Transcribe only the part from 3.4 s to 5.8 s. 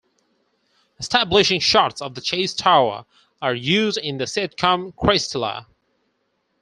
used in the sitcom Cristela.